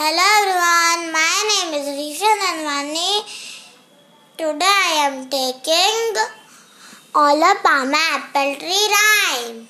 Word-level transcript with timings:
Hello 0.00 0.26
everyone, 0.40 1.12
my 1.12 1.38
name 1.50 1.72
is 1.76 1.86
Reesha 1.98 2.28
Nanwani. 2.40 3.14
Today 4.40 4.76
I 4.82 5.06
am 5.06 5.28
taking 5.28 6.18
All 7.16 7.42
Palm 7.64 7.92
Apple 7.92 8.54
Tree 8.60 8.84
rhyme. 8.94 9.66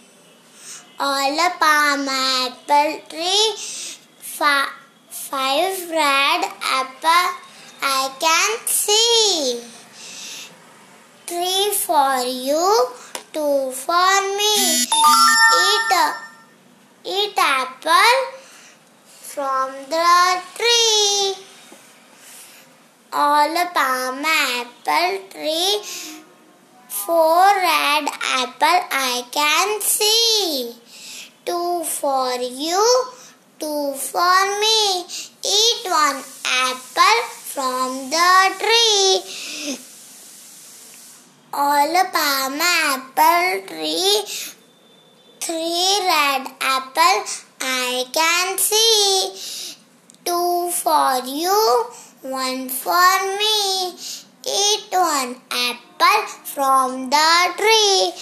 All 1.01 1.41
a 1.47 1.49
Palm 1.59 2.07
Apple 2.11 3.01
Tree, 3.09 3.55
fi- 4.19 4.69
five 5.09 5.89
red 5.89 6.45
apple 6.79 7.29
I 7.81 8.11
can 8.25 8.67
see. 8.67 9.63
Three 11.25 11.73
for 11.73 12.19
you, 12.27 12.67
two 13.33 13.73
for 13.73 14.13
me. 14.37 14.85
Eat, 15.63 15.93
eat 17.17 17.39
apple 17.39 18.38
from 19.39 19.71
the 19.89 20.43
tree. 20.59 21.35
All 23.13 23.53
a 23.65 23.67
palm 23.73 24.25
apple 24.31 25.13
tree, 25.33 25.79
four 26.89 27.47
red 27.67 28.09
apple 28.39 28.81
I 28.91 29.23
can 29.37 29.81
see. 29.81 30.75
Two 31.47 31.85
for 31.85 32.33
you, 32.65 32.83
two 33.61 33.95
for 34.09 34.39
me. 34.63 35.07
Eat 35.59 35.83
one 35.85 36.21
apple 36.65 37.21
from 37.53 38.11
the 38.11 38.33
tree. 38.63 39.79
All 41.53 42.01
a 42.03 42.07
palm 42.17 42.59
apple 42.61 43.69
tree, 43.69 44.25
three 45.39 45.97
red 46.11 46.45
apple 46.61 47.23
I 47.61 48.05
can 48.13 48.59
see. 48.59 48.88
For 50.89 51.21
you, 51.27 51.85
one 52.23 52.71
for 52.71 53.17
me. 53.41 53.93
Eat 54.47 54.89
one 54.91 55.37
apple 55.51 56.23
from 56.53 57.11
the 57.11 57.33
tree. 57.59 58.13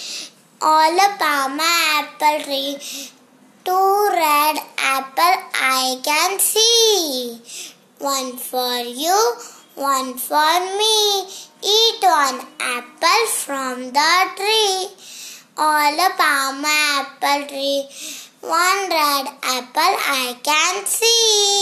All 0.61 0.97
a 1.05 1.09
palm 1.17 1.57
apple 1.61 2.43
tree, 2.43 2.75
two 3.63 4.09
red 4.11 4.57
apple 4.79 5.37
I 5.53 6.01
can 6.03 6.39
see. 6.39 7.39
One 7.99 8.35
for 8.35 8.79
you, 9.03 9.17
one 9.75 10.17
for 10.17 10.59
me. 10.81 10.97
Eat 11.63 12.01
one 12.01 12.41
apple 12.59 13.27
from 13.45 13.93
the 13.93 14.13
tree. 14.35 14.89
All 15.57 16.05
a 16.07 16.09
palm 16.19 16.65
apple 16.65 17.47
tree, 17.47 17.87
one 18.41 18.89
red 18.99 19.25
apple 19.55 19.95
I 20.19 20.35
can 20.43 20.85
see. 20.85 21.56